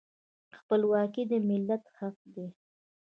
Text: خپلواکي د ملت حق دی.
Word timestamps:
خپلواکي 0.57 1.23
د 1.31 1.31
ملت 1.49 1.83
حق 1.97 2.17
دی. 2.33 2.47